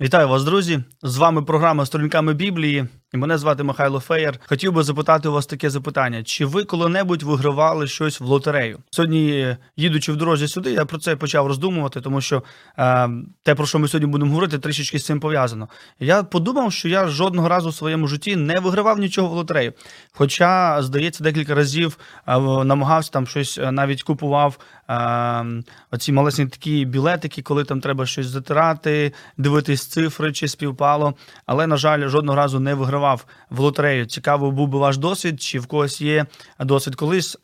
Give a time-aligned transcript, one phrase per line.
[0.00, 0.84] Вітаю вас, друзі!
[1.02, 2.86] З вами програма Сторінками Біблії,
[3.18, 4.40] мене звати Михайло Феєр.
[4.46, 8.78] Хотів би запитати у вас таке запитання: чи ви коли-небудь вигравали щось в лотерею?
[8.90, 12.42] Сьогодні, їдучи в дорозі сюди, я про це почав роздумувати, тому що
[12.78, 13.08] е,
[13.42, 15.68] те, про що ми сьогодні будемо говорити, трішечки з цим пов'язано.
[16.00, 19.72] Я подумав, що я жодного разу в своєму житті не вигравав нічого в лотерею.
[20.12, 24.58] Хоча, здається, декілька разів е, намагався там щось е, навіть купував.
[24.90, 25.44] е,
[25.90, 31.14] Оці малесні такі білетики, коли там треба щось затирати, дивитись цифри, чи співпало.
[31.46, 33.03] Але, на жаль, жодного разу не вигравав
[33.50, 34.06] в лотерею.
[34.06, 36.26] Цікаво, був би ваш досвід, чи в когось є
[36.60, 37.36] досвід колись.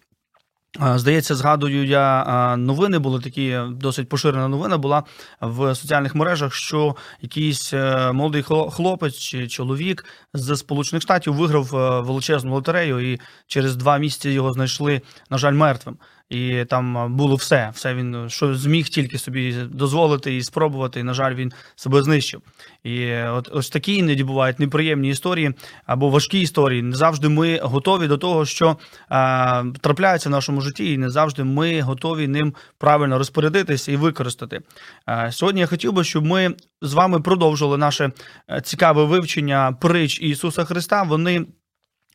[0.95, 5.05] Здається, згадую я новини були такі, досить поширена новина була
[5.41, 11.77] в соціальних мережах, що якийсь е, молодий хло- хлопець чи чоловік з Сполучених Штатів виграв
[11.77, 15.97] е, величезну лотерею, і через два місяці його знайшли, на жаль, мертвим.
[16.31, 17.71] І там було все.
[17.75, 21.01] Все він що зміг тільки собі дозволити і спробувати.
[21.01, 22.43] І, на жаль, він себе знищив.
[22.85, 25.53] І е, от ось такі іноді бувають неприємні історії
[25.87, 26.83] або важкі історії.
[26.83, 28.77] Не завжди ми готові до того, що
[29.09, 34.61] а, трапляється в нашому житті, і не завжди ми готові ним правильно розпорядитися і використати.
[35.07, 38.13] А, сьогодні я хотів би, щоб ми з вами продовжили наше
[38.51, 41.03] е, цікаве вивчення притч Ісуса Христа.
[41.03, 41.47] Вони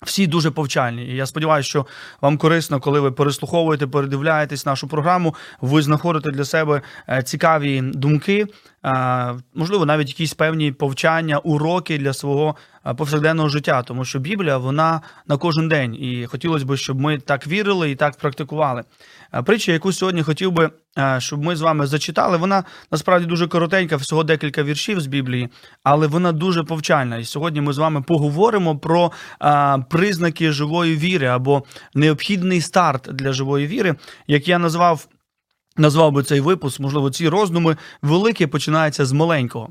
[0.01, 1.05] всі дуже повчальні.
[1.05, 1.85] І я сподіваюся, що
[2.21, 8.47] вам корисно, коли ви переслуховуєте, передивляєтесь нашу програму, ви знаходите для себе е, цікаві думки,
[9.55, 12.55] можливо, навіть якісь певні повчання, уроки для свого
[12.97, 17.47] повсякденного життя, тому що Біблія вона на кожен день, і хотілося б, щоб ми так
[17.47, 18.83] вірили і так практикували.
[19.45, 20.69] Притча, яку сьогодні хотів би,
[21.17, 25.49] щоб ми з вами зачитали, вона насправді дуже коротенька, всього декілька віршів з Біблії,
[25.83, 27.17] але вона дуже повчальна.
[27.17, 29.11] І сьогодні ми з вами поговоримо про
[29.89, 31.63] признаки живої віри або
[31.93, 33.95] необхідний старт для живої віри,
[34.27, 35.07] як я назвав.
[35.77, 39.69] Назвав би цей випуск, можливо, ці роздуми велике починається з маленького.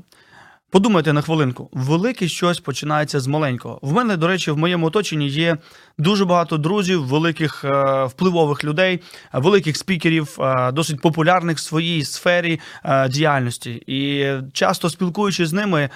[0.75, 3.79] Подумайте на хвилинку, велике щось починається з маленького.
[3.81, 5.57] В мене, до речі, в моєму оточенні є
[5.97, 8.99] дуже багато друзів, великих е, впливових людей,
[9.33, 13.83] великих спікерів, е, досить популярних в своїй сфері е, діяльності.
[13.87, 15.89] І часто спілкуючись з ними,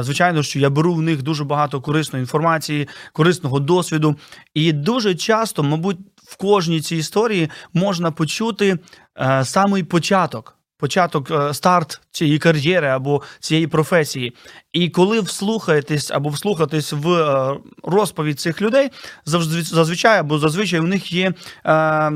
[0.00, 4.16] звичайно, що я беру в них дуже багато корисної інформації, корисного досвіду.
[4.54, 5.98] І дуже часто, мабуть,
[6.32, 8.78] в кожній цій історії можна почути
[9.20, 10.58] е, самий початок.
[10.78, 14.34] Початок е, старт цієї кар'єри або цієї професії.
[14.72, 18.90] І коли вслухаєтесь або вслухатись в е, розповідь цих людей,
[19.24, 21.32] завжди зазвичай або зазвичай у них є.
[21.66, 22.12] Е,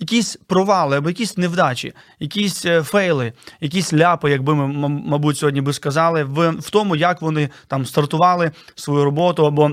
[0.00, 5.60] Якісь провали або якісь невдачі, якісь е, фейли, якісь ляпи, як би ми, мабуть, сьогодні
[5.60, 9.70] би сказали, в, в тому, як вони там стартували свою роботу або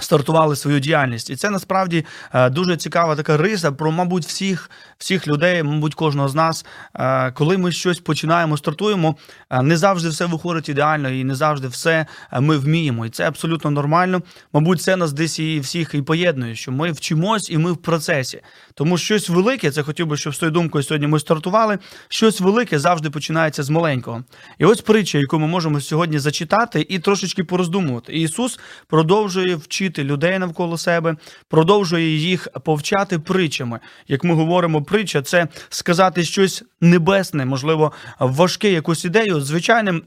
[0.00, 1.30] стартували свою діяльність.
[1.30, 2.04] І це насправді
[2.34, 6.66] е, дуже цікава така риса про, мабуть, всіх, всіх людей, мабуть, кожного з нас.
[6.94, 9.16] Е, Коли ми щось починаємо, стартуємо,
[9.50, 12.06] е, не завжди все виходить ідеально, і не завжди все
[12.40, 13.06] ми вміємо.
[13.06, 14.22] І це абсолютно нормально.
[14.52, 18.40] Мабуть, це нас десь і всіх і поєднує, що ми вчимось і ми в процесі.
[18.74, 21.78] Тому щось велике, це хотів би, щоб з тою думкою сьогодні ми стартували.
[22.08, 24.24] Щось велике завжди починається з маленького.
[24.58, 28.12] І ось притча, яку ми можемо сьогодні зачитати і трошечки пороздумувати.
[28.12, 31.16] Ісус продовжує вчити людей навколо себе,
[31.48, 33.80] продовжує їх повчати притчами.
[34.08, 40.02] Як ми говоримо, притча це сказати щось небесне, можливо, важке якусь ідею звичайним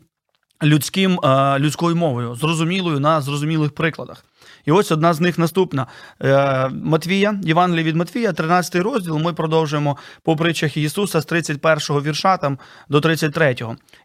[0.63, 4.25] людським, е, людською мовою, зрозумілою на зрозумілих прикладах.
[4.65, 5.87] І ось одна з них наступна.
[6.21, 9.17] Е, Матвія, Євангелія від Матвія, 13 розділ.
[9.17, 12.59] Ми продовжуємо по притчах Ісуса з 31 вірша там
[12.89, 13.55] до 33.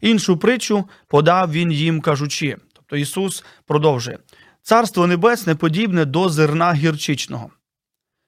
[0.01, 2.57] Іншу притчу подав він їм кажучи.
[2.75, 4.19] Тобто Ісус продовжує.
[4.69, 7.51] Царство небесне подібне до зерна гірчичного,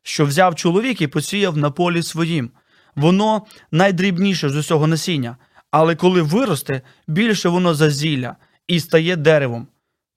[0.03, 2.51] що взяв чоловік і посіяв на полі своїм.
[2.97, 5.37] Воно найдрібніше з усього насіння,
[5.71, 8.37] але коли виросте, більше воно за зілля
[8.69, 9.67] і стає деревом,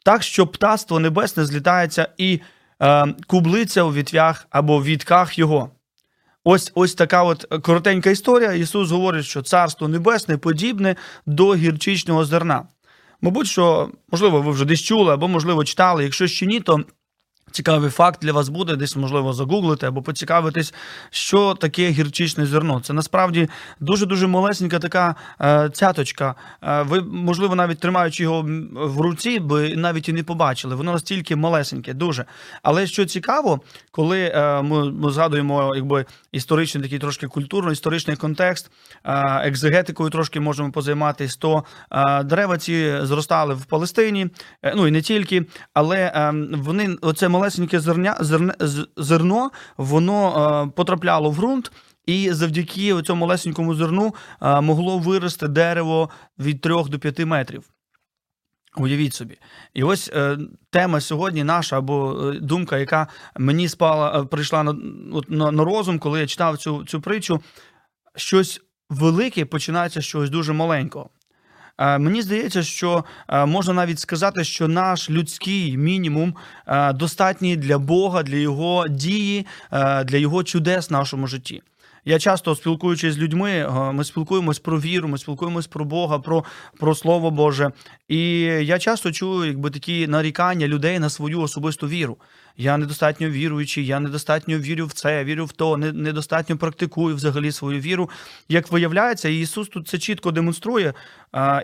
[0.05, 2.39] так що птаство небесне злітається і
[2.81, 5.71] е, кублиться у вітвях або в вітках його.
[6.43, 8.53] Ось ось така от коротенька історія.
[8.53, 10.95] Ісус говорить, що царство небесне подібне
[11.25, 12.67] до гірчичного зерна.
[13.21, 16.03] Мабуть, що можливо, ви вже десь чули, або можливо читали.
[16.03, 16.83] Якщо ще ні, то
[17.51, 20.73] цікавий факт для вас буде, десь можливо загуглити або поцікавитись,
[21.09, 22.79] що таке гірчичне зерно.
[22.79, 23.49] Це насправді
[23.79, 26.35] дуже дуже малесенька така е, цяточка.
[26.63, 28.41] Е, ви, можливо, навіть тримаючи його
[28.73, 30.75] в руці, би навіть і не побачили.
[30.75, 32.25] Воно настільки малесеньке, дуже.
[32.63, 33.61] Але що цікаво,
[33.91, 38.71] коли е, ми, ми згадуємо якби історичний такий трошки культурно-історичний контекст,
[39.03, 44.27] е, екзегетикою трошки можемо позайматись, то е, дерева ці зростали в Палестині,
[44.63, 48.53] е, ну і не тільки, але е, вони оце малесеньке зерня, зерне,
[48.97, 51.71] зерно, воно е, потрапляло в ґрунт.
[52.05, 56.09] І завдяки цьому малесенькому зерну е, могло вирости дерево
[56.39, 57.63] від 3 до 5 метрів.
[58.77, 59.37] Уявіть собі.
[59.73, 60.37] І ось е,
[60.69, 63.07] тема сьогодні наша, або е, думка, яка
[63.37, 64.73] мені спала, е, прийшла на,
[65.27, 67.41] на, на розум, коли я читав цю, цю притчу,
[68.15, 71.09] щось велике починається з чогось дуже маленького.
[71.81, 76.35] Е, Мені здається, що е, можна навіть сказати, що наш людський мінімум
[76.67, 79.45] е, достатній для Бога, для його дії,
[80.05, 81.61] для його чудес в нашому житті.
[82.05, 86.43] Я часто спілкуючись з людьми, ми спілкуємось про віру, ми спілкуємось про Бога, про,
[86.79, 87.71] про Слово Боже.
[88.07, 92.17] І я часто чую якби такі нарікання людей на свою особисту віру.
[92.57, 97.79] Я недостатньо віруючий, я недостатньо вірю в це, вірю в то, недостатньо практикую взагалі свою
[97.79, 98.09] віру.
[98.49, 100.93] Як виявляється, Ісус тут це чітко демонструє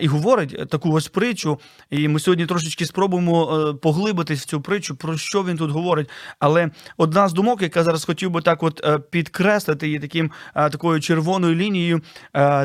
[0.00, 1.60] і говорить таку ось притчу.
[1.90, 6.10] І ми сьогодні трошечки спробуємо е, поглибитись в цю притчу, про що він тут говорить.
[6.38, 10.70] Але одна з думок, яка зараз хотів би так, от е, підкреслити її таким е,
[10.70, 12.00] такою червоною лінією,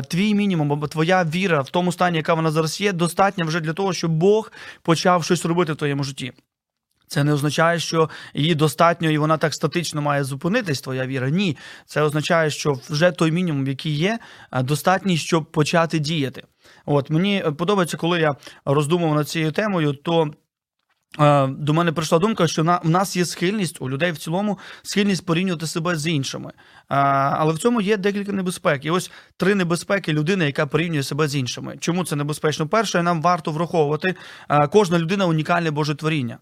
[0.08, 3.72] твій мінімум або твоя віра в тому стані, яка вона зараз є, достатня вже для
[3.72, 6.32] того, щоб Бог почав щось робити в твоєму житті.
[7.06, 11.30] Це не означає, що її достатньо і вона так статично має зупинитись, твоя віра.
[11.30, 11.56] Ні,
[11.86, 14.18] це означає, що вже той мінімум, який є,
[14.62, 16.42] достатній, щоб почати діяти.
[16.86, 18.34] От мені е, подобається, коли я
[18.64, 20.30] роздумував над цією темою, то.
[21.20, 24.58] е, До мене прийшла думка, що на в нас є схильність у людей в цілому
[24.82, 26.52] схильність порівнювати себе з іншими.
[26.88, 26.96] А,
[27.38, 28.84] але в цьому є декілька небезпек.
[28.84, 31.76] І ось три небезпеки людини, яка порівнює себе з іншими.
[31.80, 32.68] Чому це небезпечно?
[32.68, 34.14] Перше, нам варто враховувати,
[34.48, 36.38] а, кожна людина унікальне Боже творіння.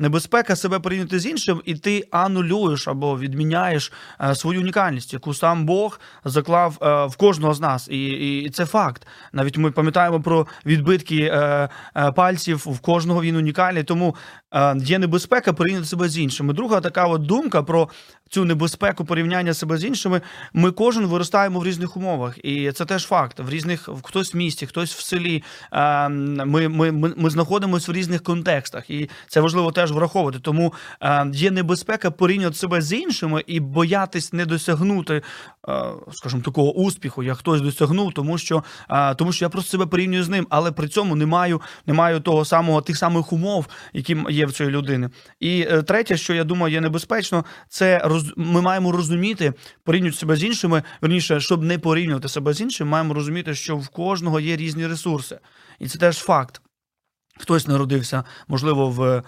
[0.00, 5.66] Небезпека себе порівняти з іншим, і ти анулюєш або відміняєш е, свою унікальність, яку сам
[5.66, 7.88] Бог заклав е, в кожного з нас.
[7.88, 8.06] І,
[8.40, 9.06] і це факт.
[9.32, 11.68] Навіть ми пам'ятаємо про відбитки е,
[12.16, 13.82] пальців, в кожного він унікальний.
[13.82, 14.16] Тому
[14.76, 16.54] є небезпека порівняти себе з іншими.
[16.54, 17.88] Друга така от думка про
[18.28, 20.20] цю небезпеку порівняння себе з іншими.
[20.52, 23.40] Ми кожен виростаємо в різних умовах, і це теж факт.
[23.40, 25.42] В різних хтось в місті, хтось в селі.
[25.72, 30.38] Е, Ми, ми, ми, знаходимося в різних контекстах, і це важливо теж враховувати.
[30.38, 35.22] Тому е, є небезпека порівнювати себе з іншими і боятись не досягнути,
[35.68, 35.82] е,
[36.12, 40.24] скажімо, такого успіху, як хтось досягнув, тому що, е, тому що я просто себе порівнюю
[40.24, 44.16] з ним, але при цьому не маю, не маю того самого тих самих умов, які
[44.28, 45.10] є в цієї людини.
[45.40, 48.32] І е, третє, що я думаю, є небезпечно, це роз...
[48.36, 49.52] ми маємо розуміти,
[49.84, 50.82] порівнювати себе з іншими.
[51.00, 55.38] Верніше, щоб не порівнювати себе з іншими, маємо розуміти, що в кожного є різні ресурси,
[55.78, 56.60] і це теж факт.
[57.38, 59.22] Хтось народився, можливо, в, е,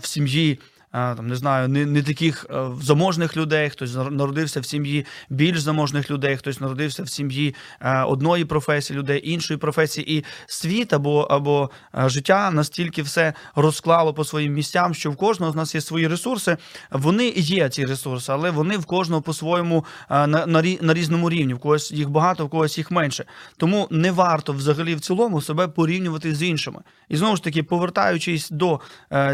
[0.00, 0.58] в сім'ї.
[0.96, 5.06] Е, Там не знаю, не, не таких е, заможних людей, хтось нар- народився в сім'ї
[5.30, 10.92] більш заможних людей, хтось народився в сім'ї е, одної професії людей, іншої професії, і світ
[10.92, 15.80] або, або життя настільки все розклало по своїм місцям, що в кожного з нас є
[15.80, 16.56] свої ресурси.
[16.90, 21.54] Вони є ці ресурси, але вони в кожного по-своєму на, на, на різному рівні.
[21.54, 23.24] В когось їх багато, в когось їх менше.
[23.56, 26.80] Тому не варто взагалі в цілому себе порівнювати з іншими.
[27.08, 28.80] І знову ж таки, повертаючись до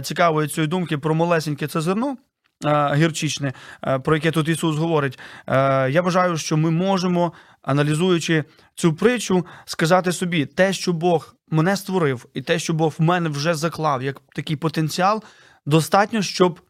[0.03, 1.15] цікавої цієї думки про
[1.53, 2.17] малесеньке це зерно.
[2.65, 3.53] е, Гірчичне,
[3.85, 7.33] е, про яке тут Ісус говорить, Е, я вважаю, що ми можемо,
[7.63, 8.45] аналізуючи
[8.75, 13.29] цю притчу, сказати собі, те, що Бог мене створив, і те, що Бог в мене
[13.29, 15.23] вже заклав, як такий потенціал,
[15.67, 16.61] достатньо, щоб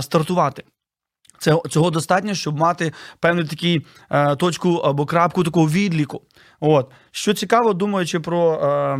[0.00, 0.64] стартувати.
[1.38, 6.22] Це цього достатньо, щоб мати певну такі е, точку або крапку такого відліку.
[6.60, 8.98] От що цікаво, думаючи про е,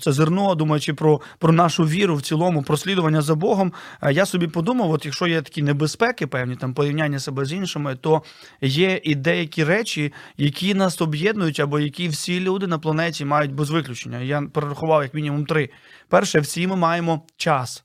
[0.00, 4.26] це зерно, думаючи про, про нашу віру в цілому, про слідування за Богом, е, я
[4.26, 8.22] собі подумав: от якщо є такі небезпеки, певні там порівняння себе з іншими, то
[8.60, 13.70] є і деякі речі, які нас об'єднують, або які всі люди на планеті мають без
[13.70, 14.18] виключення.
[14.18, 15.70] Я перерахував як мінімум три.
[16.08, 17.84] Перше, всі ми маємо час.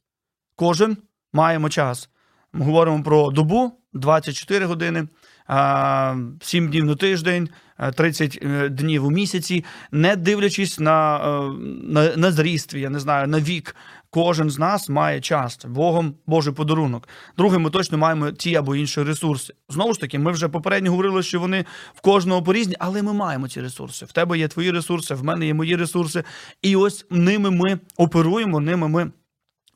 [0.56, 0.98] Кожен
[1.34, 2.10] маємо час.
[2.54, 5.08] Ми говоримо про добу 24 години,
[5.48, 11.52] а, 7 днів на тиждень, а, 30 е, днів у місяці, не дивлячись на, е,
[11.84, 13.76] на, на зріст, я не знаю, на вік.
[14.12, 15.66] Кожен з нас має час.
[15.66, 17.08] Богом Божий подарунок.
[17.38, 19.54] Друге, ми точно маємо ті або інші ресурси.
[19.70, 23.14] Знову ж таки, ми вже попередньо говорили, що вони в кожного по різні, але ми
[23.14, 24.06] маємо ці ресурси.
[24.06, 26.24] В тебе є твої ресурси, в мене є мої ресурси.
[26.62, 29.12] І ось ними ми оперуємо, ними ми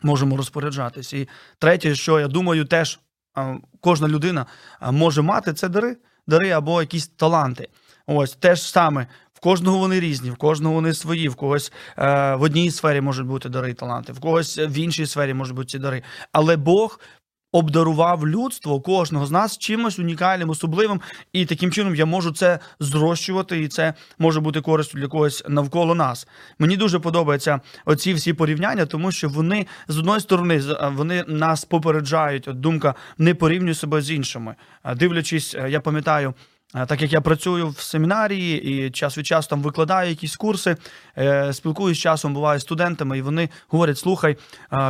[0.01, 1.13] можемо розпоряджатись.
[1.13, 1.27] І
[1.60, 3.00] третє, що я думаю, теж
[3.81, 4.45] кожна людина
[4.91, 5.97] може мати, це дари,
[6.27, 7.67] дари або якісь таланти.
[8.07, 9.07] Ось те ж саме.
[9.43, 13.49] Кожного вони різні, в кожного вони свої, в когось е, в одній сфері можуть бути
[13.49, 16.03] дари і таланти, в когось в іншій сфері можуть бути ці дари.
[16.31, 16.99] Але Бог
[17.53, 21.01] обдарував людство кожного з нас чимось унікальним, особливим,
[21.33, 25.95] і таким чином я можу це зрощувати, і це може бути користю для когось навколо
[25.95, 26.27] нас.
[26.60, 31.65] Мені дуже подобаються оці всі порівняння, тому що вони з одної сторони з- вони нас
[31.65, 32.48] попереджають.
[32.48, 34.55] От думка не порівнюй себе з іншими.
[34.95, 36.33] Дивлячись, е, я пам'ятаю.
[36.74, 40.77] Так як я працюю в семінарії і час від часу там викладаю якісь курси,
[41.18, 44.38] е, спілкуюсь часом, буваю з студентами, і вони говорять: слухай,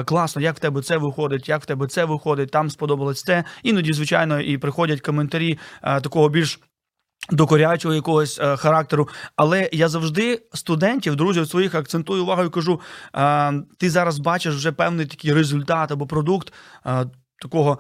[0.06, 3.44] класно, як в тебе це виходить, як в тебе це виходить, там сподобалось це.
[3.64, 6.60] Іноді, звичайно, і приходять коментарі такого більш.
[7.30, 12.82] Докорячого якогось е, характеру, але я завжди студентів, друзів своїх акцентую увагу і кажу:
[13.78, 16.54] ти зараз бачиш вже певний такий результат або продукт
[17.42, 17.80] такого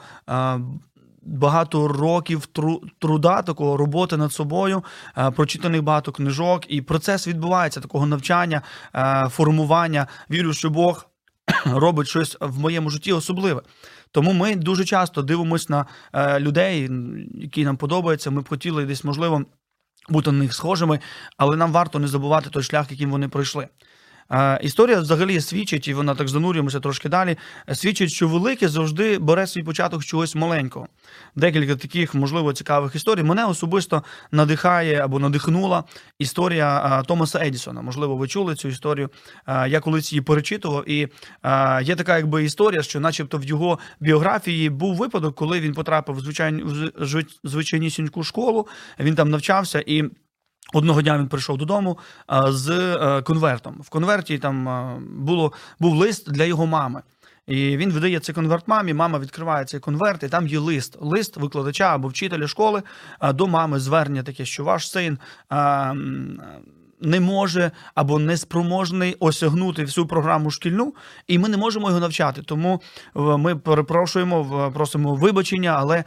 [1.25, 4.83] багато років тру, труда, такого роботи над собою,
[5.17, 8.61] е, прочитаних багато книжок, і процес відбувається такого навчання,
[8.95, 10.07] е, формування.
[10.31, 11.05] Вірю, що Бог
[11.65, 13.61] робить щось в моєму житті особливе.
[14.11, 16.89] Тому ми дуже часто дивимося на е, людей,
[17.33, 18.31] які нам подобаються.
[18.31, 19.45] Ми б хотіли десь, можливо,
[20.09, 20.99] бути на них схожими,
[21.37, 23.67] але нам варто не забувати той шлях, яким вони пройшли.
[24.61, 27.37] Історія взагалі свідчить, і вона так занурюємося трошки далі.
[27.73, 30.87] Свідчить, що велике завжди бере свій початок чогось маленького.
[31.35, 33.23] Декілька таких, можливо, цікавих історій.
[33.23, 35.83] Мене особисто надихає або надихнула
[36.19, 37.81] історія Томаса Едісона.
[37.81, 39.09] Можливо, ви чули цю історію.
[39.67, 40.99] Я колись її перечитував, і
[41.81, 47.23] є така якби історія, що, начебто, в його біографії був випадок, коли він потрапив в
[47.43, 48.67] звичайнісіньку школу.
[48.99, 50.03] Він там навчався і.
[50.73, 51.97] Одного дня він прийшов додому
[52.47, 53.81] з е, конвертом.
[53.81, 54.67] В конверті там
[55.17, 57.01] було, був лист для його мами.
[57.47, 58.93] І він видає цей конверт мамі.
[58.93, 60.97] Мама відкриває цей конверт, і там є лист.
[60.99, 62.83] Лист викладача або вчителя школи
[63.33, 65.17] до мами звернення таке, що ваш син
[67.03, 70.93] не може або не спроможний осягнути всю програму шкільну,
[71.27, 72.41] і ми не можемо його навчати.
[72.41, 72.81] Тому
[73.15, 76.03] е, ми перепрошуємо, просимо вибачення, але е,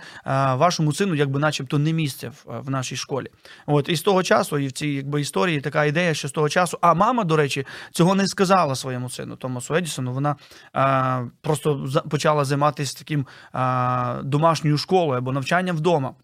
[0.55, 3.27] вашому сину, якби, начебто, не місце в, нашій школі.
[3.67, 6.49] От і з того часу, і в цій якби історії така ідея, що з того
[6.49, 10.13] часу, а мама, до речі, цього не сказала своєму сину Томасу Едісону.
[10.13, 10.37] Вона
[10.77, 16.15] е, просто почала займатися таким е, домашньою школою або навчанням вдома.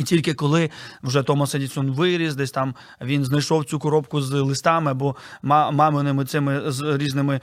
[0.00, 0.70] І тільки коли
[1.02, 6.70] вже Томас Едісон виріс, десь там він знайшов цю коробку з листами ма- маминими цими
[6.70, 7.40] з різними е,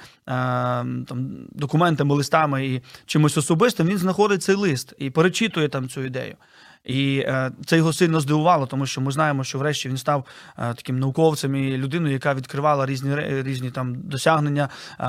[1.07, 6.35] там, документами, листами і чимось особистим, він знаходить цей лист і перечитує там цю ідею.
[6.83, 10.25] І е, це його сильно здивувало, тому що ми знаємо, що врешті він став
[10.57, 14.69] е, таким науковцем і людиною, яка відкривала різні різні там досягнення,
[14.99, 15.05] е,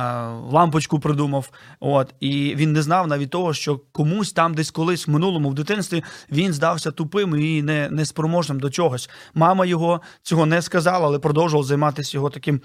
[0.52, 1.50] лампочку придумав.
[1.80, 5.54] От і він не знав навіть того, що комусь там, десь колись в минулому в
[5.54, 9.10] дитинстві він здався тупим і не, неспроможним до чогось.
[9.34, 12.60] Мама його цього не сказала, але продовжувала займатися його таким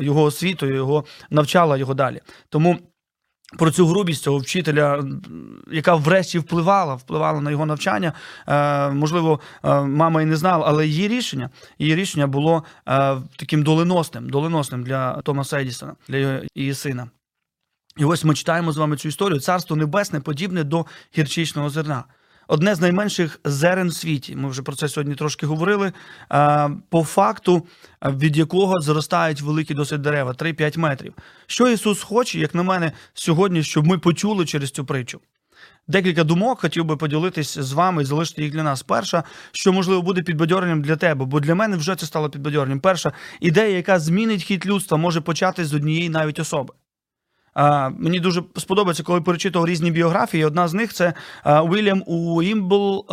[0.00, 2.20] його освітою, його навчала його далі.
[2.48, 2.78] Тому.
[3.58, 5.04] Про цю грубість цього вчителя,
[5.72, 8.12] яка врешті впливала, впливала на його навчання.
[8.48, 13.62] Е, можливо, е, мама і не знала, але її рішення, її рішення було е, таким
[13.62, 17.10] доленосним, доленосним для Томаса Едісона, для його, її сина.
[17.96, 19.40] І ось ми читаємо з вами цю історію.
[19.40, 20.86] Царство небесне подібне до
[21.18, 22.04] гірчичного зерна.
[22.50, 24.36] Одне з найменших зерен в світі.
[24.36, 25.92] Ми вже про це сьогодні трошки говорили.
[26.32, 27.66] Е, По факту,
[28.04, 31.14] е, від якого зростають великі досить дерева 3-5 метрів.
[31.46, 35.20] Що Ісус хоче, як на мене, сьогодні, щоб ми почули через цю притчу?
[35.88, 38.82] Декілька думок хотів би поділитись з вами і залишити їх для нас.
[38.82, 42.80] Перша, що можливо буде підбадьоренням для тебе, бо для мене вже це стало підбадьоренням.
[42.80, 46.74] Перша ідея, яка змінить хід людства, може початись з однієї навіть особи.
[47.98, 50.44] Мені дуже сподобається, коли перечитував різні біографії.
[50.44, 51.14] Одна з них це
[51.64, 53.06] Уільям Уімбл,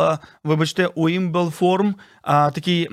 [0.44, 1.94] вибачте, Уімблформ,
[2.54, 2.88] такий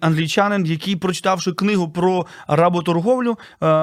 [0.00, 3.38] англічанин, який, прочитавши книгу про работорговлю,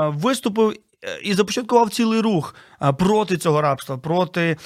[0.08, 0.74] виступив.
[1.04, 2.56] Е, І започаткував цілий рух
[3.00, 4.58] проти цього рабства, проти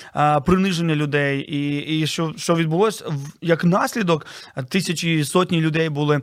[0.45, 1.39] приниження людей.
[1.41, 3.05] І, і що, що відбулося
[3.41, 4.25] як наслідок,
[4.69, 6.21] тисячі сотні людей були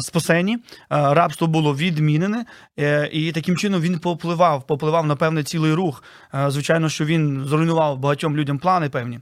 [0.00, 0.58] спасені,
[0.90, 2.44] рабство було відмінене,
[2.78, 6.04] е, і таким чином він попливав, попливав на певний цілий рух.
[6.34, 9.20] Е, Звичайно, що він зруйнував багатьом людям плани певні.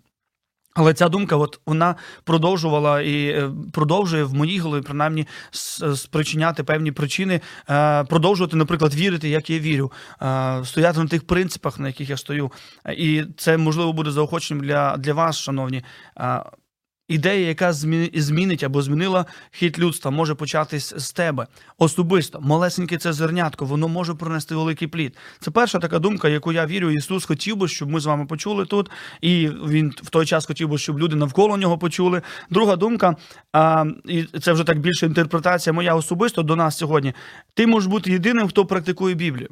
[0.75, 5.27] Але ця думка, от вона продовжувала і е, продовжує в моїй голові, принаймні,
[5.95, 11.79] спричиняти певні причини, е, продовжувати, наприклад, вірити, як я вірю, е, стояти на тих принципах,
[11.79, 12.53] на яких я стою.
[12.85, 15.85] Е, І це можливо буде заохоченням для, для вас, шановні.
[17.13, 21.47] Ідея, яка змі- змінить або змінила хід людства, може початись з тебе
[21.79, 22.41] особисто.
[22.41, 25.17] Малесеньке це зернятко, воно може принести великий плід.
[25.41, 26.91] Це перша така думка, яку я вірю.
[26.91, 28.91] Ісус хотів би, щоб ми з вами почули тут,
[29.21, 32.23] і він в той час хотів би, щоб люди навколо нього почули.
[32.51, 33.17] Друга думка,
[33.53, 37.13] а, і це вже так більше інтерпретація моя особисто до нас сьогодні.
[37.55, 39.49] Ти можеш бути єдиним, хто практикує Біблію.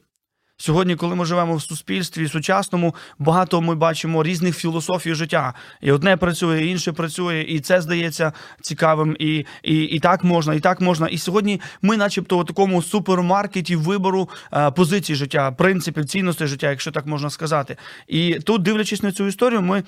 [0.61, 5.55] Сьогодні, коли ми живемо в суспільстві сучасному, багато ми бачимо різних філософій життя.
[5.81, 10.55] І одне працює, і інше працює, і це здається цікавим, і і, і так можна,
[10.55, 11.09] і так можна.
[11.09, 16.91] І сьогодні ми, начебто, у такому супермаркеті вибору е, позицій життя, принципів, цінностей життя, якщо
[16.91, 17.77] так можна сказати.
[18.09, 19.85] І тут, дивлячись на цю історію, ми е,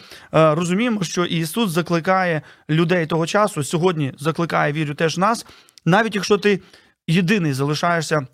[0.55, 5.47] розуміємо, що Ісус закликає людей того часу, сьогодні закликає вірю теж нас,
[5.85, 6.61] навіть якщо ти
[7.07, 8.27] єдиний залишаєшся.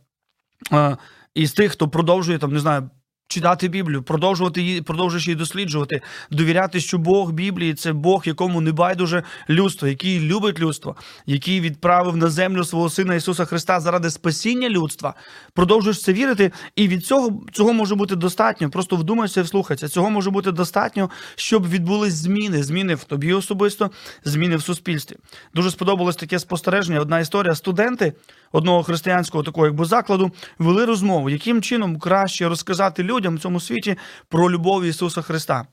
[1.38, 2.90] Із тих, хто продовжує там, не знаю.
[3.30, 8.72] Читати Біблію, продовжувати її, продовжуєш її досліджувати, довіряти, що Бог Біблії це Бог, якому не
[8.72, 14.68] байдуже людство, який любить людство, який відправив на землю свого сина Ісуса Христа заради спасіння
[14.68, 15.14] людства.
[15.52, 18.70] Продовжуєш це вірити, і від цього цього може бути достатньо.
[18.70, 19.88] Просто вдумайся і вслухайся.
[19.88, 22.62] Цього може бути достатньо, щоб відбулись зміни.
[22.62, 23.90] Зміни в тобі особисто,
[24.24, 25.16] зміни в суспільстві.
[25.54, 27.00] Дуже сподобалось таке спостереження.
[27.00, 27.54] Одна історія.
[27.54, 28.12] Студенти
[28.52, 33.96] одного християнського такого якби закладу вели розмову, яким чином краще розказати людям в цьому світі
[34.28, 35.66] про любов Ісуса Христа.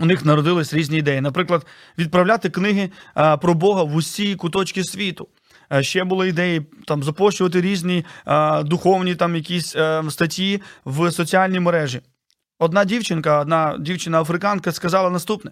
[0.00, 1.20] У них народились різні ідеї.
[1.20, 1.66] Наприклад,
[1.98, 2.90] відправляти книги
[3.40, 5.28] про Бога в усі куточки світу.
[5.80, 8.04] Ще були ідеї там запощувати різні
[8.62, 9.76] духовні там якісь
[10.08, 12.00] статті в соціальній мережі.
[12.58, 15.50] Одна дівчинка, одна дівчина-африканка сказала наступне: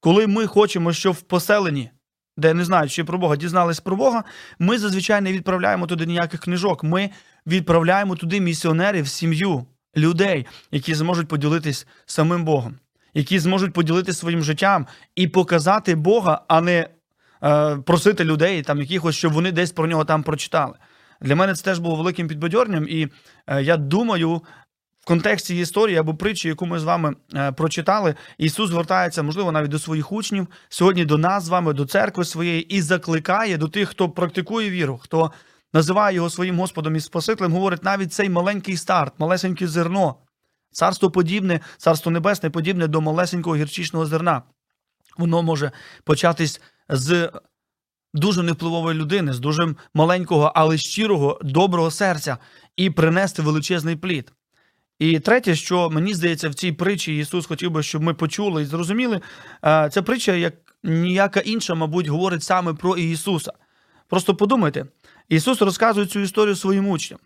[0.00, 1.90] коли ми хочемо, щоб в поселенні
[2.38, 4.24] де не знають ще про Бога, дізнались про Бога,
[4.58, 6.84] ми зазвичай не відправляємо туди ніяких книжок.
[6.84, 7.10] Ми
[7.46, 9.66] відправляємо туди місіонерів, сім'ю,
[9.98, 12.78] людей, які зможуть поділитись самим Богом,
[13.14, 16.88] які зможуть поділитися своїм життям і показати Бога, а не
[17.44, 20.74] е, просити людей, там якихось, щоб вони десь про нього там прочитали.
[21.20, 23.08] Для мене це теж було великим підбадьорням, і
[23.46, 24.42] е, я думаю,
[25.00, 29.70] В контексті історії або притчі, яку ми з вами е, прочитали, Ісус звертається, можливо, навіть
[29.70, 33.88] до своїх учнів, сьогодні до нас з вами, до церкви своєї, і закликає до тих,
[33.88, 35.32] хто практикує віру, хто
[35.72, 40.16] називає його своїм Господом і Спасителем, говорить навіть цей маленький старт, малесеньке зерно,
[40.70, 44.42] царство подібне, царство небесне, подібне до малесенького гірчичного зерна.
[45.18, 45.72] Воно може
[46.04, 47.30] початись з.
[48.14, 52.38] Дуже невпливової людини, з дуже маленького, але щирого, доброго серця,
[52.76, 54.32] і принести величезний плід.
[54.98, 58.64] І третє, що мені здається, в цій притчі Ісус хотів би, щоб ми почули і
[58.64, 59.20] зрозуміли,
[59.62, 63.52] ця притча, як ніяка інша, мабуть, говорить саме про Ісуса.
[64.08, 64.86] Просто подумайте,
[65.28, 67.18] Ісус розказує цю історію своїм учням.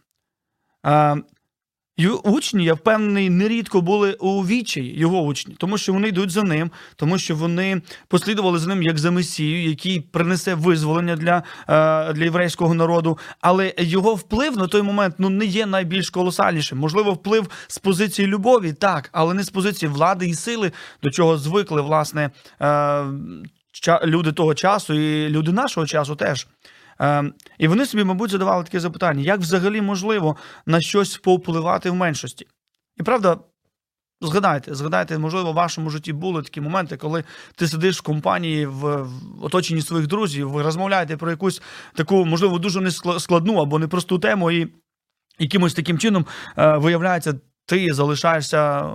[2.25, 6.71] Учні, я впевнений, нерідко були у відчаї його учні, тому що вони йдуть за ним,
[6.97, 11.43] тому що вони послідували за ним як за Месію, який принесе визволення для
[12.13, 13.19] для єврейського народу.
[13.41, 16.79] Але його вплив на той момент ну не є найбільш колосальнішим.
[16.79, 21.39] Можливо, вплив з позиції любові, так, але не з позиції влади і сили, до чого
[21.39, 22.31] звикли власне
[24.05, 26.47] люди того часу, і люди нашого часу теж.
[26.99, 31.95] Ем, і вони собі, мабуть, задавали таке запитання: як взагалі можливо на щось повпливати в
[31.95, 32.47] меншості?
[32.97, 33.39] І правда.
[34.25, 37.25] Згадайте, згадайте, можливо, в вашому житті були такі моменти, коли
[37.57, 39.07] ти сидиш в компанії в,
[39.43, 41.63] оточенні своїх друзів, ви розмовляєте про якусь
[41.95, 44.73] таку, можливо, дуже нескладну або непросту тему, і
[45.39, 46.27] якимось таким чином
[46.59, 47.35] е, виявляється,
[47.67, 48.91] ти залишаєшся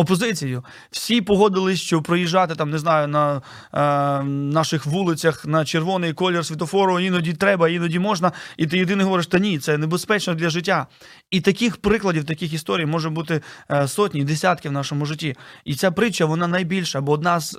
[0.00, 0.64] опозицією.
[0.90, 7.00] Всі погодились, що проїжджати там, не знаю, на е, наших вулицях на червоний колір світофору
[7.00, 8.32] іноді треба, іноді можна.
[8.56, 10.86] І ти єдине говориш, та ні, це небезпечно для життя.
[11.30, 15.36] І таких прикладів, таких історій може бути е, сотні, десятки в нашому житті.
[15.64, 17.58] І ця притча вона найбільша, бо одна з е,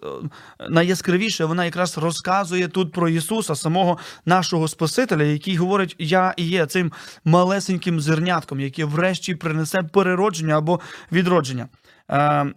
[0.70, 6.66] найяскравіша, вона якраз розказує тут про Ісуса, самого нашого Спасителя, який говорить: Я і є
[6.66, 6.92] цим
[7.26, 10.80] малесеньким зернятком, яке врешті принесе переродження або
[11.12, 11.68] відродження.
[12.10, 12.54] Е,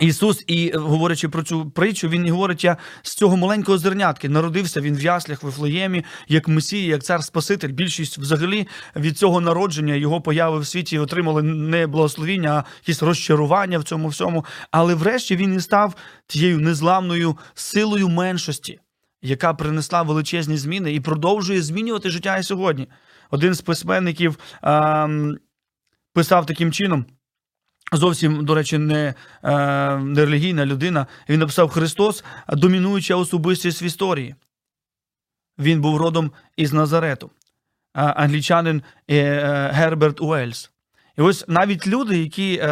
[0.00, 4.80] Ісус, і говорячи про цю притчу, він і говорить, я з цього маленького зернятки народився
[4.80, 7.68] він в яслях в Вифлеємі, як Месія, як цар Спаситель.
[7.68, 13.78] Більшість взагалі від цього народження його появи в світі отримали не благословіння, а якісь розчарування
[13.78, 14.44] в цьому всьому.
[14.70, 15.94] Але врешті він і став
[16.26, 18.80] тією незламною силою меншості,
[19.22, 22.88] яка принесла величезні зміни і продовжує змінювати життя і сьогодні.
[23.30, 25.08] Один з письменників а,
[26.12, 27.06] писав таким чином.
[27.92, 31.06] Зовсім, до речі, не е, не релігійна людина.
[31.28, 34.34] Він написав Христос, домінуюча особистість в історії.
[35.58, 37.30] Він був родом із Назарету,
[37.92, 40.70] англічанин е, е, Герберт Уельс.
[41.18, 42.62] І ось навіть люди, які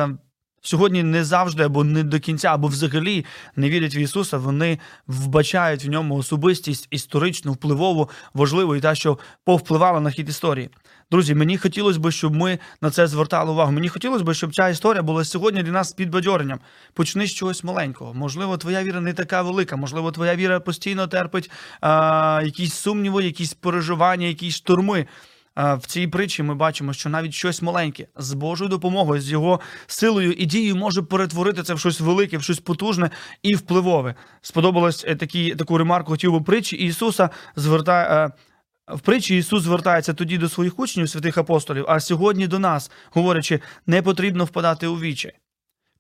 [0.65, 3.25] сьогодні не завжди або не до кінця, або взагалі
[3.57, 9.19] не вірять в Ісуса, вони вбачають в ньому особистість історичну, впливову, важливу і та, що
[9.45, 10.71] повпливала на хід історії.
[11.11, 13.73] Друзі, мені хотілося б, щоб ми на це звертали увагу.
[13.73, 16.61] Мені хотілося б, щоб ця історія була сьогодні для нас підбадьоренням.
[16.95, 18.15] Почни з чогось маленького.
[18.15, 23.55] Можливо, твоя віра не така велика, можливо, твоя віра постійно терпить а, якісь сумніви, якісь
[23.55, 25.07] переживання, якісь штурми.
[25.59, 29.61] е, в цій притчі ми бачимо, що навіть щось маленьке з Божою допомогою, з його
[29.87, 33.11] силою і дією може перетворити це в щось велике, в щось потужне
[33.43, 34.15] і впливове.
[34.43, 38.31] Сподобалось е, такі, таку ремарку хотів би притчі Ісуса звертає.
[38.89, 43.61] В притчі Ісус звертається тоді до своїх учнів, святих апостолів, а сьогодні до нас, говорячи,
[43.87, 45.33] не потрібно впадати у вічі.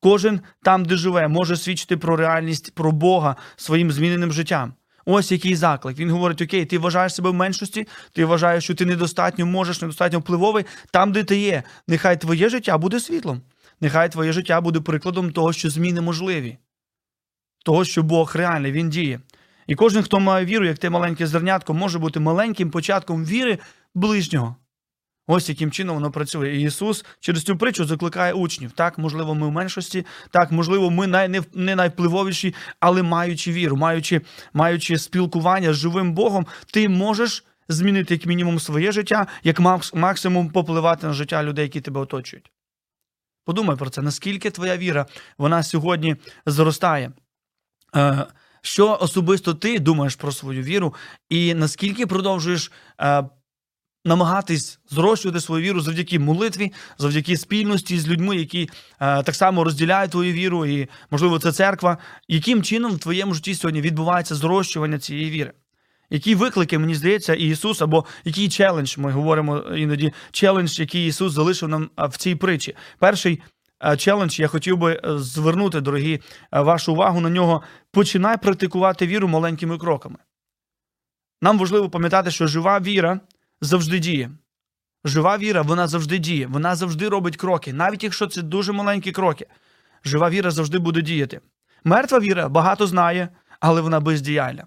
[0.01, 4.75] Кожен там, де живе, може свідчити про реальність, про Бога своїм зміненим життям.
[5.07, 5.99] Ось який заклик.
[5.99, 10.19] Він говорить: Окей, ти вважаєш себе в меншості, ти вважаєш, що ти недостатньо можеш, недостатньо
[10.19, 10.65] впливовий.
[10.91, 13.43] Там, де ти є, нехай твоє життя буде світлом.
[13.81, 16.59] Нехай твоє життя буде прикладом того, що зміни можливі,
[17.65, 19.21] того, що Бог реальний, Він діє.
[19.67, 23.59] І кожен, хто має віру, як те маленьке зернятко, може бути маленьким початком віри
[23.95, 24.57] ближнього.
[25.27, 26.57] Ось яким чином воно працює.
[26.57, 28.73] І Ісус через цю притчу закликає учнів.
[28.73, 33.77] Так, можливо, ми в меншості, так, можливо, ми най, не, не найвпливовіші, але маючи віру,
[33.77, 34.21] маючи,
[34.53, 39.61] маючи спілкування з живим Богом, ти можеш змінити як мінімум своє життя, як
[39.95, 42.51] максимум попливати на життя людей, які тебе оточують.
[43.45, 45.07] Подумай про це, наскільки твоя віра
[45.39, 47.13] вона сьогодні зростає.
[48.67, 50.95] Що особисто ти думаєш про свою віру,
[51.29, 53.25] і наскільки продовжуєш е,
[54.05, 60.11] намагатись зрощувати свою віру завдяки молитві, завдяки спільності з людьми, які е, так само розділяють
[60.11, 61.99] твою віру, і, можливо, це церква.
[62.29, 65.53] Яким чином в твоєму житті сьогодні відбувається зрощування цієї віри?
[66.11, 71.69] Які виклики, мені здається, Ісус, або який челендж, ми говоримо іноді, челендж, який Ісус залишив
[71.69, 72.77] нам в цій притчі.
[72.99, 73.43] Перший
[73.97, 76.21] челендж, я хотів би е, звернути, дорогі,
[76.53, 77.63] е, вашу увагу на нього.
[77.91, 80.17] Починай практикувати віру маленькими кроками.
[81.43, 83.21] Нам важливо пам'ятати, що жива віра
[83.61, 84.31] завжди діє.
[85.05, 89.47] Жива віра, вона завжди діє, вона завжди робить кроки, навіть якщо це дуже маленькі кроки.
[90.05, 91.41] Жива віра завжди буде діяти.
[91.85, 93.29] Мертва віра багато знає,
[93.61, 94.67] але вона бездіяльна.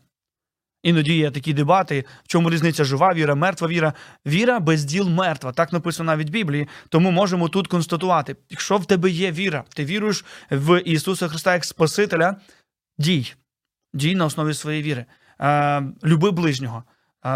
[0.83, 3.93] Іноді є такі дебати, в чому різниця жива віра, мертва віра.
[4.25, 5.51] Віра без діл мертва.
[5.51, 6.67] Так написано навіть в Біблії.
[6.89, 11.65] Тому можемо тут констатувати: якщо в тебе є віра, ти віруєш в Ісуса Христа як
[11.65, 12.35] Спасителя,
[12.97, 13.33] дій.
[13.93, 15.05] Дій на основі своєї віри.
[15.41, 16.83] Е, люби ближнього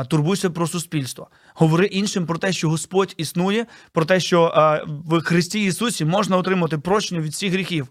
[0.07, 1.29] турбуйся про суспільство.
[1.53, 4.53] Говори іншим про те, що Господь існує, про те, що
[4.87, 7.87] в Христі Ісусі можна отримати прощення від всіх гріхів,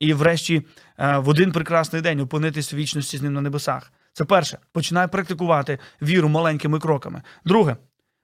[0.00, 0.66] і, врешті,
[0.98, 3.92] в один прекрасний день опинитись в вічності з ним на небесах.
[4.18, 7.22] Це перше, починай практикувати віру маленькими кроками.
[7.44, 7.76] Друге,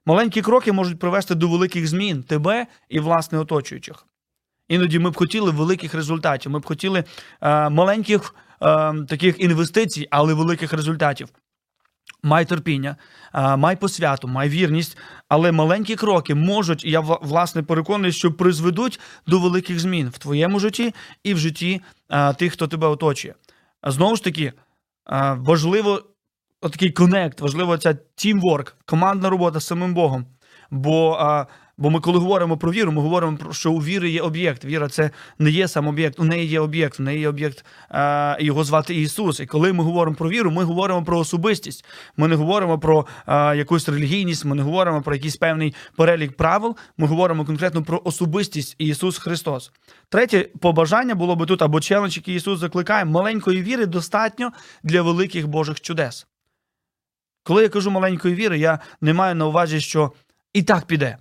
[0.05, 4.05] маленькі кроки можуть привести до великих змін тебе і власне оточуючих.
[4.67, 6.51] Іноді ми б хотіли великих результатів.
[6.51, 7.03] Ми б хотіли
[7.41, 11.27] е, маленьких е, таких інвестицій, але великих результатів.
[12.23, 12.95] Май терпіння,
[13.33, 14.97] маю посвяту, маю вірність,
[15.29, 20.59] але маленькі кроки можуть, і я власне переконаний, що призведуть до великих змін в твоєму
[20.59, 21.81] житті і в житті
[22.37, 23.35] тих, хто тебе оточує.
[23.83, 24.53] Знову ж таки,
[25.37, 26.03] важливо
[26.61, 30.25] такий connect, важливо ця teamwork, командна робота з самим Богом.
[30.71, 31.17] Бо
[31.77, 34.65] Бо ми, коли говоримо про віру, ми говоримо про, що у віри є об'єкт.
[34.65, 38.37] Віра це не є сам об'єкт, у неї є об'єкт, у неї є об'єкт е,
[38.39, 39.39] його звати Ісус.
[39.39, 41.85] І коли ми говоримо про віру, ми говоримо про особистість.
[42.17, 46.75] Ми не говоримо про е, якусь релігійність, ми не говоримо про якийсь певний перелік правил.
[46.97, 49.71] Ми говоримо конкретно про особистість Ісус Христос.
[50.09, 54.51] Третє побажання було би тут або челендж, який Ісус закликає, маленької віри достатньо
[54.83, 56.27] для великих Божих чудес.
[57.43, 60.11] Коли я кажу маленької віри, я не маю на увазі, що
[60.53, 61.17] і так піде.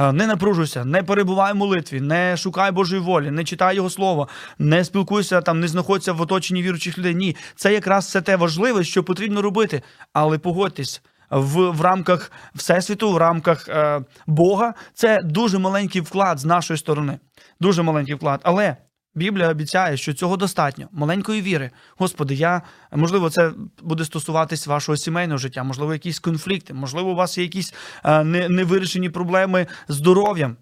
[0.00, 4.84] Не напружуйся, не перебувай в молитві, не шукай Божої волі, не читай Його Слово, не
[4.84, 7.14] спілкуйся там, не знаходься в оточенні віруючих людей.
[7.14, 9.82] Ні, це якраз все те важливе, що потрібно робити.
[10.12, 14.74] Але погодьтесь в в рамках Всесвіту, в рамках е, Бога.
[14.94, 17.18] Це дуже маленький вклад з нашої сторони.
[17.60, 18.40] Дуже маленький вклад.
[18.42, 18.76] Але
[19.14, 21.70] Біблія обіцяє, що цього достатньо, маленької віри.
[21.96, 27.38] Господи, я можливо, це буде стосуватись вашого сімейного життя, можливо, якісь конфлікти, можливо, у вас
[27.38, 30.56] є якісь е, невирішені проблеми здоров'ям.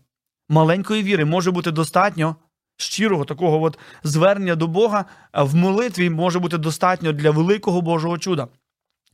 [0.48, 2.36] Маленької віри може бути достатньо
[2.76, 8.48] щирого такого от звернення до Бога в молитві може бути достатньо для великого Божого чуда.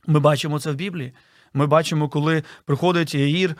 [0.07, 1.13] Ми бачимо це в Біблії.
[1.55, 3.55] Ми бачимо, коли приходить Яїр,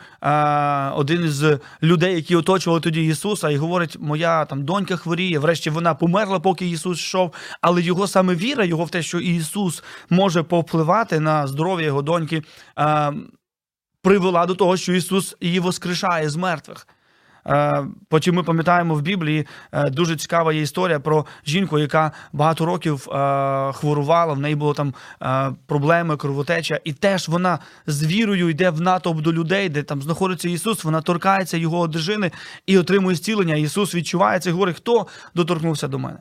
[0.94, 1.44] один із
[1.82, 5.38] людей, які оточували тоді Ісуса, і говорить: Моя там донька хворіє.
[5.38, 7.34] Врешті вона померла, поки Ісус йшов.
[7.60, 12.42] Але його саме віра, його в те, що Ісус може повпливати на здоров'я його доньки,
[14.02, 16.86] привела до того, що Ісус її воскрешає з мертвих.
[17.48, 22.66] Е, потім ми пам'ятаємо в Біблії е, дуже цікава є історія про жінку, яка багато
[22.66, 24.32] років е, хворувала.
[24.32, 24.94] В неї було там
[25.66, 30.48] проблеми, кровотеча, і теж вона з вірою йде в натовп до людей, де там знаходиться
[30.48, 30.84] Ісус.
[30.84, 32.30] Вона торкається його одежини
[32.66, 33.54] і отримує зцілення.
[33.54, 36.18] Ісус відчуває це і говорить, хто доторкнувся до мене.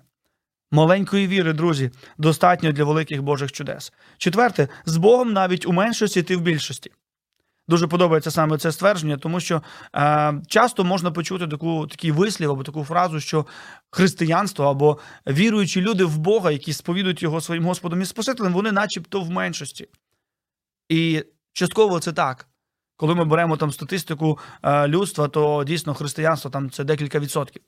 [0.72, 3.94] Маленької віри, друзі, достатньо для великих Божих чудес.
[4.18, 6.92] Четверте, з Богом навіть у меншості ти в більшості.
[7.68, 9.62] Дуже подобається саме це ствердження, тому що
[9.96, 13.46] е, часто можна почути таку такий вислів або таку фразу, що
[13.92, 19.22] християнство або віруючі люди в Бога, які сповідують його своїм Господом і Спасителем, вони начебто
[19.22, 19.88] в меншості.
[20.90, 21.24] І
[21.54, 22.48] частково це так.
[22.98, 27.62] Коли ми беремо там статистику е, людства, то дійсно християнство там це декілька відсотків.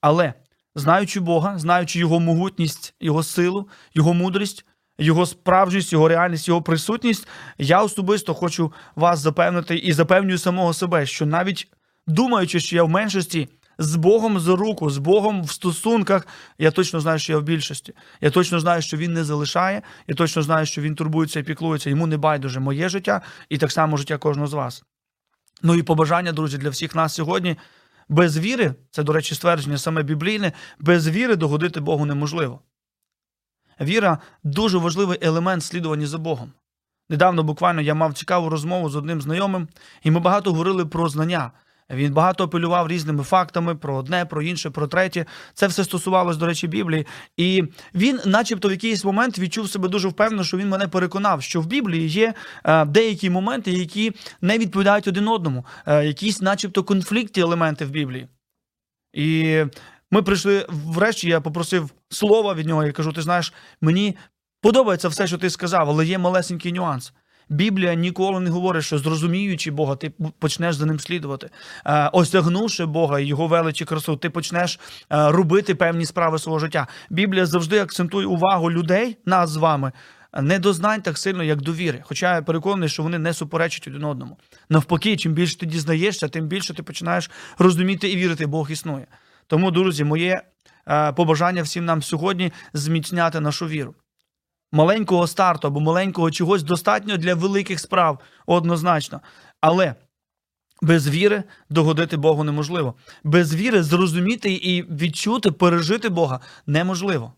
[0.00, 0.34] Але
[0.74, 4.66] знаючи Бога, знаючи його могутність, його силу, його мудрість,
[5.02, 11.06] його справжність, його реальність, його присутність, я особисто хочу вас запевнити і запевнюю самого себе,
[11.06, 11.68] що навіть
[12.06, 16.26] думаючи, що я в меншості, з Богом за руку, з Богом в стосунках,
[16.58, 17.94] я точно знаю, що я в більшості.
[18.20, 21.90] Я точно знаю, що він не залишає, я точно знаю, що він турбується і піклується.
[21.90, 24.84] Йому не байдуже моє життя і так само життя кожного з вас.
[25.62, 27.56] Ну і побажання, друзі, для всіх нас сьогодні.
[28.08, 32.60] Без віри, це, до речі, ствердження саме біблійне, без віри догодити Богу неможливо.
[33.82, 36.52] Віра дуже важливий елемент слідування за Богом.
[37.10, 39.68] Недавно буквально я мав цікаву розмову з одним знайомим,
[40.02, 41.50] і ми багато говорили про знання.
[41.90, 45.26] Він багато апелював різними фактами про одне, про інше, про третє.
[45.54, 47.06] Це все стосувалось, до речі, Біблії.
[47.36, 47.64] І
[47.94, 51.66] він, начебто, в якийсь момент відчув себе дуже впевнено, що він мене переконав, що в
[51.66, 57.84] Біблії є е, деякі моменти, які не відповідають один одному, е, якісь, начебто, конфліктні елементи
[57.84, 58.28] в Біблії.
[59.12, 59.64] І
[60.12, 64.16] ми прийшли врешті, я попросив слова від нього і кажу: ти знаєш, мені
[64.60, 67.12] подобається все, що ти сказав, але є малесенький нюанс.
[67.48, 71.50] Біблія ніколи не говорить, що зрозуміючи Бога, ти почнеш за ним слідувати.
[71.86, 74.80] Е, осягнувши Бога і його величі красу, ти почнеш
[75.12, 76.86] е, робити певні справи свого життя.
[77.10, 79.92] Біблія завжди акцентує увагу людей, нас з вами,
[80.40, 82.02] не до знань так сильно, як до віри.
[82.04, 84.36] Хоча я переконаний, що вони не суперечать один одному.
[84.68, 89.06] Навпаки, чим більше ти дізнаєшся, тим більше ти починаєш розуміти і вірити, Бог існує.
[89.46, 90.42] Тому, друзі, моє
[90.88, 93.94] е, побажання всім нам сьогодні зміцняти нашу віру
[94.72, 99.20] маленького старту або маленького чогось достатньо для великих справ однозначно.
[99.60, 99.94] Але
[100.82, 102.94] без віри догодити Богу неможливо.
[103.24, 107.32] Без віри зрозуміти і відчути, пережити Бога неможливо.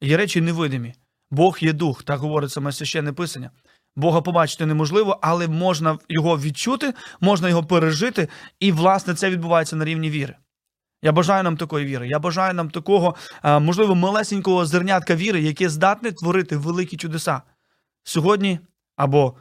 [0.00, 0.94] Є речі невидимі.
[1.30, 3.50] Бог є дух, так говорить саме священне писання.
[3.96, 8.28] Бога побачити неможливо, але можна його відчути, можна його пережити,
[8.60, 10.36] і, власне, це відбувається на рівні віри.
[11.02, 12.08] Я бажаю нам такої віри.
[12.08, 17.42] Я бажаю нам такого, можливо, малесенького зернятка віри, яке здатне творити великі чудеса.
[18.04, 18.60] Сьогодні
[18.96, 19.34] або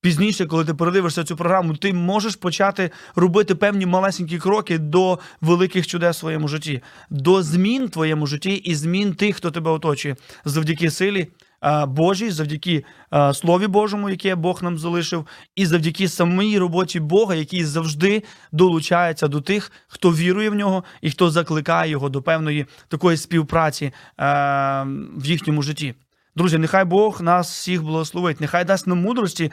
[0.00, 5.86] пізніше, коли ти передивишся цю програму, ти можеш почати робити певні малесенькі кроки до великих
[5.86, 10.16] чудес в своєму житті, до змін в твоєму житті і змін тих, хто тебе оточує,
[10.44, 11.28] завдяки силі.
[11.86, 12.84] Божій, завдяки
[13.34, 19.40] Слові Божому, яке Бог нам залишив, і завдяки самій роботі Бога, який завжди долучається до
[19.40, 25.62] тих, хто вірує в нього і хто закликає його до певної такої співпраці в їхньому
[25.62, 25.94] житті.
[26.36, 29.52] Друзі, нехай Бог нас всіх благословить, нехай дасть нам мудрості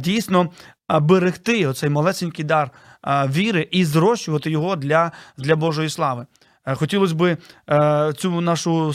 [0.00, 0.50] дійсно
[0.88, 2.70] берегти оцей малесенький дар
[3.06, 6.26] віри і зрощувати його для, для Божої слави.
[6.66, 7.36] Е, Хотілося б
[7.70, 8.92] е, цю нашу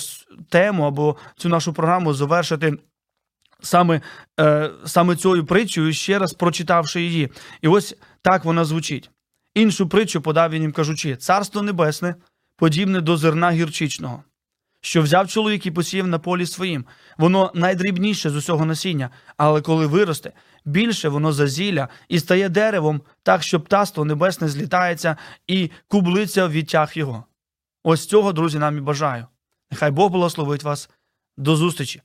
[0.49, 2.77] тему або цю нашу програму завершити.
[3.61, 4.01] Саме
[4.39, 7.29] е, саме цією притчею, ще раз прочитавши її.
[7.61, 9.09] І ось так вона звучить.
[9.55, 12.15] Іншу притчу подав він їм кажучи: Царство Небесне,
[12.57, 14.23] подібне до зерна гірчичного,
[14.81, 16.85] що взяв чоловік і посіяв на полі своїм.
[17.17, 20.31] Воно найдрібніше з усього насіння, але коли виросте,
[20.65, 26.91] більше воно зазілля і стає деревом, так що птаство небесне злітається і кублиться в відтяг
[26.93, 27.25] його.
[27.83, 29.25] Ось цього, друзі, нам і бажаю.
[29.71, 30.89] Нехай Бог благословить вас.
[31.37, 32.01] До зустрічі.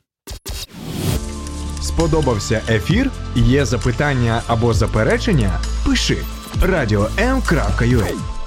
[1.82, 3.10] Сподобався ефір?
[3.34, 5.60] Є запитання або заперечення?
[5.86, 6.18] Пиши
[6.62, 8.41] радіом.ua